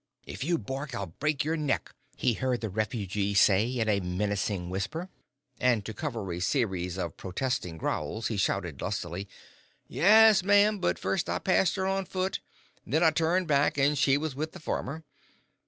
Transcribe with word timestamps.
"If 0.25 0.43
you 0.43 0.57
bark 0.57 0.95
I'll 0.95 1.05
break 1.19 1.43
your 1.43 1.55
neck," 1.55 1.93
he 2.17 2.33
heard 2.33 2.61
the 2.61 2.71
refugee 2.71 3.35
say 3.35 3.67
in 3.71 3.87
a 3.87 3.99
menacing 3.99 4.71
whisper, 4.71 5.09
and, 5.59 5.85
to 5.85 5.93
cover 5.93 6.33
a 6.33 6.39
series 6.39 6.97
of 6.97 7.17
protesting 7.17 7.77
growls, 7.77 8.25
he 8.25 8.35
shouted, 8.37 8.81
lustily, 8.81 9.29
"Yes, 9.87 10.41
ma'am, 10.43 10.79
but 10.79 10.97
first 10.97 11.29
I 11.29 11.37
passed 11.37 11.75
her 11.75 11.85
on 11.85 12.05
foot. 12.05 12.39
Then 12.83 13.03
I 13.03 13.11
turned 13.11 13.47
back, 13.47 13.77
and 13.77 13.95
she 13.95 14.17
was 14.17 14.33
with 14.33 14.53
the 14.53 14.59
farmer. 14.59 15.03